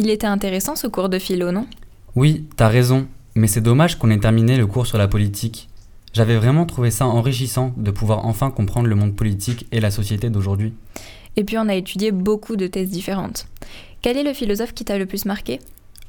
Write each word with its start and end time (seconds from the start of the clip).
Il 0.00 0.10
était 0.10 0.28
intéressant 0.28 0.76
ce 0.76 0.86
cours 0.86 1.08
de 1.08 1.18
philo, 1.18 1.50
non? 1.50 1.66
Oui, 2.14 2.46
t'as 2.54 2.68
raison, 2.68 3.08
mais 3.34 3.48
c'est 3.48 3.60
dommage 3.60 3.98
qu'on 3.98 4.12
ait 4.12 4.20
terminé 4.20 4.56
le 4.56 4.68
cours 4.68 4.86
sur 4.86 4.96
la 4.96 5.08
politique. 5.08 5.68
J'avais 6.12 6.36
vraiment 6.36 6.66
trouvé 6.66 6.92
ça 6.92 7.04
enrichissant 7.04 7.74
de 7.76 7.90
pouvoir 7.90 8.24
enfin 8.24 8.52
comprendre 8.52 8.86
le 8.86 8.94
monde 8.94 9.16
politique 9.16 9.66
et 9.72 9.80
la 9.80 9.90
société 9.90 10.30
d'aujourd'hui. 10.30 10.72
Et 11.34 11.42
puis 11.42 11.58
on 11.58 11.68
a 11.68 11.74
étudié 11.74 12.12
beaucoup 12.12 12.54
de 12.54 12.68
thèses 12.68 12.90
différentes. 12.90 13.48
Quel 14.00 14.16
est 14.16 14.22
le 14.22 14.34
philosophe 14.34 14.72
qui 14.72 14.84
t'a 14.84 14.98
le 14.98 15.06
plus 15.06 15.24
marqué? 15.24 15.58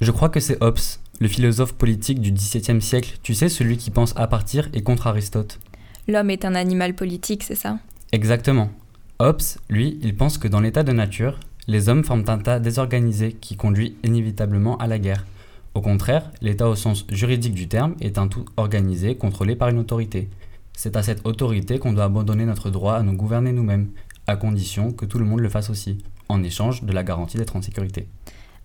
Je 0.01 0.11
crois 0.11 0.29
que 0.29 0.39
c'est 0.39 0.63
Hobbes, 0.63 0.77
le 1.19 1.27
philosophe 1.27 1.73
politique 1.73 2.21
du 2.21 2.31
XVIIe 2.31 2.83
siècle, 2.83 3.17
tu 3.23 3.33
sais, 3.33 3.49
celui 3.49 3.77
qui 3.77 3.89
pense 3.89 4.13
à 4.15 4.27
partir 4.27 4.69
et 4.71 4.83
contre 4.83 5.07
Aristote. 5.07 5.59
L'homme 6.07 6.29
est 6.29 6.45
un 6.45 6.53
animal 6.53 6.93
politique, 6.93 7.41
c'est 7.43 7.55
ça? 7.55 7.79
Exactement. 8.11 8.69
Hobbes, 9.17 9.41
lui, 9.67 9.97
il 10.03 10.15
pense 10.15 10.37
que 10.37 10.47
dans 10.47 10.59
l'état 10.59 10.83
de 10.83 10.91
nature, 10.91 11.39
les 11.69 11.87
hommes 11.87 12.03
forment 12.03 12.25
un 12.27 12.39
tas 12.39 12.59
désorganisé 12.59 13.33
qui 13.33 13.55
conduit 13.55 13.95
inévitablement 14.03 14.75
à 14.77 14.87
la 14.87 14.97
guerre. 14.97 15.27
Au 15.75 15.81
contraire, 15.81 16.31
l'État 16.41 16.67
au 16.67 16.75
sens 16.75 17.05
juridique 17.09 17.53
du 17.53 17.67
terme 17.67 17.93
est 18.01 18.17
un 18.17 18.27
tout 18.27 18.43
organisé, 18.57 19.15
contrôlé 19.15 19.55
par 19.55 19.69
une 19.69 19.77
autorité. 19.77 20.29
C'est 20.75 20.97
à 20.97 21.03
cette 21.03 21.27
autorité 21.27 21.77
qu'on 21.77 21.93
doit 21.93 22.05
abandonner 22.05 22.45
notre 22.45 22.71
droit 22.71 22.95
à 22.95 23.03
nous 23.03 23.13
gouverner 23.13 23.51
nous-mêmes, 23.51 23.91
à 24.25 24.35
condition 24.35 24.91
que 24.91 25.05
tout 25.05 25.19
le 25.19 25.25
monde 25.25 25.41
le 25.41 25.49
fasse 25.49 25.69
aussi, 25.69 25.99
en 26.27 26.41
échange 26.41 26.83
de 26.83 26.91
la 26.91 27.03
garantie 27.03 27.37
d'être 27.37 27.55
en 27.55 27.61
sécurité. 27.61 28.07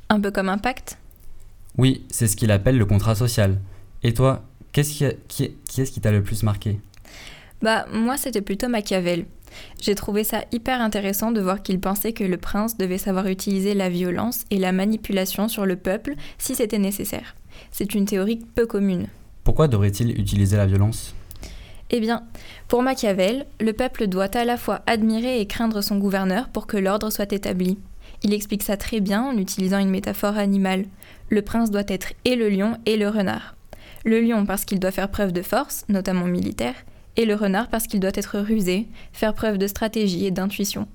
Un 0.08 0.18
peu 0.18 0.30
comme 0.30 0.48
un 0.48 0.58
pacte? 0.58 0.98
Oui, 1.76 2.06
c'est 2.10 2.26
ce 2.26 2.36
qu'il 2.36 2.50
appelle 2.50 2.78
le 2.78 2.86
contrat 2.86 3.14
social. 3.14 3.60
Et 4.02 4.14
toi, 4.14 4.44
qu'est-ce 4.72 4.92
qui, 4.92 5.04
qui, 5.28 5.54
qui 5.68 5.82
est-ce 5.82 5.92
qui 5.92 6.00
t'a 6.00 6.10
le 6.10 6.22
plus 6.22 6.42
marqué? 6.42 6.80
Bah, 7.60 7.84
moi, 7.92 8.16
c'était 8.16 8.42
plutôt 8.42 8.68
Machiavel. 8.68 9.26
J'ai 9.80 9.94
trouvé 9.94 10.24
ça 10.24 10.44
hyper 10.52 10.80
intéressant 10.80 11.30
de 11.30 11.40
voir 11.40 11.62
qu'il 11.62 11.80
pensait 11.80 12.12
que 12.12 12.24
le 12.24 12.36
prince 12.36 12.76
devait 12.76 12.98
savoir 12.98 13.26
utiliser 13.26 13.74
la 13.74 13.88
violence 13.88 14.44
et 14.50 14.58
la 14.58 14.72
manipulation 14.72 15.48
sur 15.48 15.66
le 15.66 15.76
peuple 15.76 16.14
si 16.38 16.54
c'était 16.54 16.78
nécessaire. 16.78 17.34
C'est 17.70 17.94
une 17.94 18.06
théorie 18.06 18.40
peu 18.54 18.66
commune. 18.66 19.08
Pourquoi 19.44 19.68
devrait-il 19.68 20.18
utiliser 20.18 20.56
la 20.56 20.66
violence? 20.66 21.14
Eh 21.90 22.00
bien, 22.00 22.24
pour 22.66 22.82
Machiavel, 22.82 23.46
le 23.60 23.72
peuple 23.72 24.06
doit 24.06 24.34
à 24.36 24.44
la 24.44 24.56
fois 24.56 24.82
admirer 24.86 25.40
et 25.40 25.46
craindre 25.46 25.82
son 25.82 25.98
gouverneur 25.98 26.48
pour 26.48 26.66
que 26.66 26.78
l'ordre 26.78 27.10
soit 27.10 27.32
établi. 27.32 27.78
Il 28.22 28.32
explique 28.32 28.62
ça 28.62 28.76
très 28.76 29.00
bien 29.00 29.22
en 29.22 29.36
utilisant 29.36 29.78
une 29.78 29.90
métaphore 29.90 30.38
animale. 30.38 30.86
Le 31.28 31.42
prince 31.42 31.70
doit 31.70 31.82
être 31.88 32.14
et 32.24 32.36
le 32.36 32.48
lion 32.48 32.78
et 32.86 32.96
le 32.96 33.08
renard. 33.08 33.54
Le 34.04 34.20
lion 34.20 34.46
parce 34.46 34.64
qu'il 34.64 34.80
doit 34.80 34.90
faire 34.90 35.10
preuve 35.10 35.32
de 35.32 35.42
force, 35.42 35.84
notamment 35.88 36.26
militaire, 36.26 36.74
et 37.16 37.24
le 37.24 37.34
renard 37.34 37.68
parce 37.68 37.86
qu'il 37.86 38.00
doit 38.00 38.10
être 38.14 38.38
rusé, 38.38 38.86
faire 39.12 39.34
preuve 39.34 39.58
de 39.58 39.66
stratégie 39.66 40.26
et 40.26 40.30
d'intuition. 40.30 40.88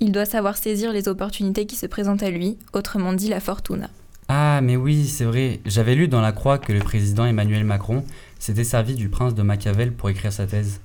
Il 0.00 0.12
doit 0.12 0.24
savoir 0.24 0.56
saisir 0.56 0.92
les 0.92 1.08
opportunités 1.08 1.66
qui 1.66 1.76
se 1.76 1.86
présentent 1.86 2.22
à 2.22 2.30
lui, 2.30 2.58
autrement 2.72 3.12
dit 3.12 3.28
la 3.28 3.40
fortuna. 3.40 3.88
Ah, 4.28 4.60
mais 4.62 4.76
oui, 4.76 5.06
c'est 5.06 5.24
vrai. 5.24 5.60
J'avais 5.64 5.94
lu 5.94 6.08
dans 6.08 6.20
la 6.20 6.32
Croix 6.32 6.58
que 6.58 6.72
le 6.72 6.80
président 6.80 7.24
Emmanuel 7.24 7.64
Macron 7.64 8.04
s'était 8.38 8.64
servi 8.64 8.94
du 8.94 9.08
prince 9.08 9.34
de 9.34 9.42
Machiavel 9.42 9.92
pour 9.92 10.10
écrire 10.10 10.32
sa 10.32 10.46
thèse. 10.46 10.80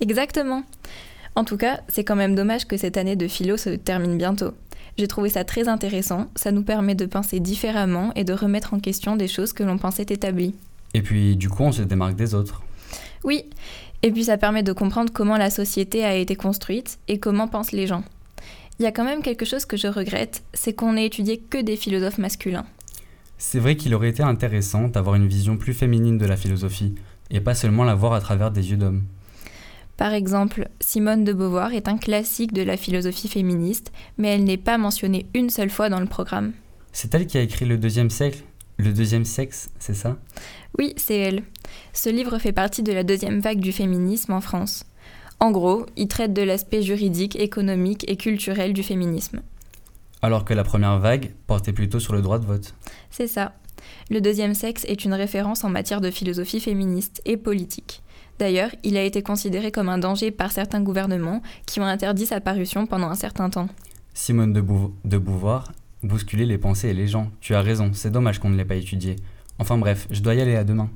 Exactement. 0.00 0.64
En 1.34 1.44
tout 1.44 1.56
cas, 1.56 1.80
c'est 1.88 2.04
quand 2.04 2.16
même 2.16 2.34
dommage 2.34 2.66
que 2.66 2.76
cette 2.76 2.96
année 2.96 3.16
de 3.16 3.26
philo 3.26 3.56
se 3.56 3.70
termine 3.70 4.16
bientôt. 4.16 4.52
J'ai 4.98 5.08
trouvé 5.08 5.28
ça 5.28 5.42
très 5.42 5.66
intéressant, 5.66 6.28
ça 6.36 6.52
nous 6.52 6.62
permet 6.62 6.94
de 6.94 7.06
penser 7.06 7.40
différemment 7.40 8.12
et 8.14 8.22
de 8.22 8.32
remettre 8.32 8.74
en 8.74 8.78
question 8.78 9.16
des 9.16 9.26
choses 9.26 9.52
que 9.52 9.64
l'on 9.64 9.78
pensait 9.78 10.06
établies. 10.08 10.54
Et 10.92 11.02
puis, 11.02 11.34
du 11.34 11.48
coup, 11.48 11.64
on 11.64 11.72
se 11.72 11.82
démarque 11.82 12.14
des 12.14 12.34
autres. 12.34 12.62
Oui, 13.24 13.44
et 14.02 14.10
puis 14.12 14.24
ça 14.24 14.36
permet 14.36 14.62
de 14.62 14.72
comprendre 14.72 15.12
comment 15.12 15.36
la 15.36 15.50
société 15.50 16.04
a 16.04 16.14
été 16.14 16.36
construite 16.36 16.98
et 17.08 17.18
comment 17.18 17.48
pensent 17.48 17.72
les 17.72 17.86
gens. 17.86 18.04
Il 18.78 18.82
y 18.82 18.86
a 18.86 18.92
quand 18.92 19.04
même 19.04 19.22
quelque 19.22 19.44
chose 19.44 19.64
que 19.64 19.76
je 19.76 19.86
regrette, 19.86 20.42
c'est 20.52 20.74
qu'on 20.74 20.92
n'ait 20.92 21.06
étudié 21.06 21.38
que 21.38 21.60
des 21.60 21.76
philosophes 21.76 22.18
masculins. 22.18 22.66
C'est 23.38 23.58
vrai 23.58 23.76
qu'il 23.76 23.94
aurait 23.94 24.10
été 24.10 24.22
intéressant 24.22 24.88
d'avoir 24.88 25.14
une 25.14 25.26
vision 25.26 25.56
plus 25.56 25.74
féminine 25.74 26.18
de 26.18 26.26
la 26.26 26.36
philosophie, 26.36 26.94
et 27.30 27.40
pas 27.40 27.54
seulement 27.54 27.84
la 27.84 27.94
voir 27.94 28.12
à 28.12 28.20
travers 28.20 28.50
des 28.50 28.70
yeux 28.70 28.76
d'hommes. 28.76 29.04
Par 29.96 30.12
exemple, 30.12 30.68
Simone 30.80 31.24
de 31.24 31.32
Beauvoir 31.32 31.72
est 31.72 31.88
un 31.88 31.98
classique 31.98 32.52
de 32.52 32.62
la 32.62 32.76
philosophie 32.76 33.28
féministe, 33.28 33.92
mais 34.18 34.28
elle 34.28 34.44
n'est 34.44 34.56
pas 34.56 34.76
mentionnée 34.76 35.26
une 35.34 35.50
seule 35.50 35.70
fois 35.70 35.88
dans 35.88 36.00
le 36.00 36.06
programme. 36.06 36.52
C'est 36.92 37.14
elle 37.14 37.26
qui 37.26 37.38
a 37.38 37.42
écrit 37.42 37.64
Le 37.64 37.78
deuxième 37.78 38.10
siècle? 38.10 38.42
Le 38.76 38.92
deuxième 38.92 39.24
sexe, 39.24 39.70
c'est 39.78 39.94
ça? 39.94 40.16
Oui, 40.78 40.94
c'est 40.96 41.16
elle. 41.16 41.44
Ce 41.92 42.08
livre 42.08 42.38
fait 42.38 42.52
partie 42.52 42.82
de 42.82 42.92
la 42.92 43.04
deuxième 43.04 43.40
vague 43.40 43.60
du 43.60 43.72
féminisme 43.72 44.32
en 44.32 44.40
France. 44.40 44.84
En 45.40 45.50
gros, 45.50 45.86
il 45.96 46.08
traite 46.08 46.32
de 46.32 46.42
l'aspect 46.42 46.82
juridique, 46.82 47.36
économique 47.36 48.04
et 48.08 48.16
culturel 48.16 48.72
du 48.72 48.82
féminisme. 48.82 49.42
Alors 50.22 50.44
que 50.44 50.54
la 50.54 50.64
première 50.64 50.98
vague 50.98 51.34
portait 51.46 51.72
plutôt 51.72 52.00
sur 52.00 52.14
le 52.14 52.22
droit 52.22 52.38
de 52.38 52.46
vote. 52.46 52.74
C'est 53.10 53.26
ça. 53.26 53.52
Le 54.10 54.20
deuxième 54.20 54.54
sexe 54.54 54.84
est 54.86 55.04
une 55.04 55.14
référence 55.14 55.64
en 55.64 55.68
matière 55.68 56.00
de 56.00 56.10
philosophie 56.10 56.60
féministe 56.60 57.20
et 57.26 57.36
politique. 57.36 58.02
D'ailleurs, 58.38 58.70
il 58.82 58.96
a 58.96 59.02
été 59.02 59.22
considéré 59.22 59.70
comme 59.70 59.88
un 59.88 59.98
danger 59.98 60.30
par 60.30 60.50
certains 60.50 60.80
gouvernements 60.80 61.42
qui 61.66 61.80
ont 61.80 61.84
interdit 61.84 62.26
sa 62.26 62.40
parution 62.40 62.86
pendant 62.86 63.08
un 63.08 63.14
certain 63.14 63.50
temps. 63.50 63.68
Simone 64.14 64.52
de, 64.52 64.60
Bou 64.60 64.94
de 65.04 65.18
Beauvoir 65.18 65.72
bousculer 66.04 66.46
les 66.46 66.58
pensées 66.58 66.88
et 66.88 66.94
les 66.94 67.08
gens. 67.08 67.30
Tu 67.40 67.54
as 67.54 67.62
raison, 67.62 67.90
c'est 67.92 68.10
dommage 68.10 68.38
qu'on 68.38 68.50
ne 68.50 68.56
l'ait 68.56 68.64
pas 68.64 68.76
étudié. 68.76 69.16
Enfin 69.58 69.78
bref, 69.78 70.06
je 70.10 70.20
dois 70.20 70.34
y 70.34 70.40
aller 70.40 70.56
à 70.56 70.64
demain. 70.64 70.90